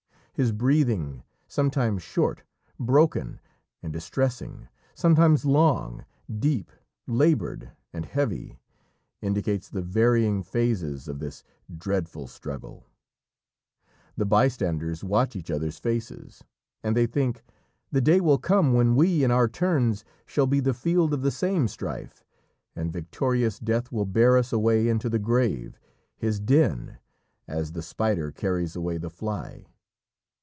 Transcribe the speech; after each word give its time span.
His 0.33 0.53
breathing, 0.53 1.21
sometimes 1.47 2.01
short, 2.01 2.41
broken, 2.79 3.39
and 3.83 3.93
distressing, 3.93 4.69
sometimes 4.95 5.45
long, 5.45 6.03
deep, 6.39 6.71
laboured, 7.05 7.69
and 7.93 8.05
heavy, 8.07 8.57
indicates 9.21 9.69
the 9.69 9.83
varying 9.83 10.41
phases 10.41 11.07
of 11.07 11.19
this 11.19 11.43
dreadful 11.77 12.25
struggle. 12.25 12.87
The 14.17 14.25
bystanders 14.25 15.03
watch 15.03 15.35
each 15.35 15.51
other's 15.51 15.77
faces, 15.77 16.43
and 16.81 16.97
they 16.97 17.05
think, 17.05 17.43
"The 17.91 18.01
day 18.01 18.19
will 18.19 18.39
come 18.39 18.73
when 18.73 18.95
we 18.95 19.23
in 19.23 19.29
our 19.29 19.47
turns 19.49 20.03
shall 20.25 20.47
be 20.47 20.59
the 20.61 20.73
field 20.73 21.13
of 21.13 21.21
the 21.21 21.29
same 21.29 21.67
strife, 21.67 22.25
and 22.75 22.91
victorious 22.91 23.59
Death 23.59 23.91
will 23.91 24.07
bear 24.07 24.37
us 24.37 24.51
away 24.51 24.87
into 24.87 25.07
the 25.07 25.19
grave, 25.19 25.77
his 26.17 26.39
den, 26.39 26.97
as 27.47 27.73
the 27.73 27.83
spider 27.83 28.31
carries 28.31 28.75
away 28.75 28.97
the 28.97 29.11
fly." 29.11 29.67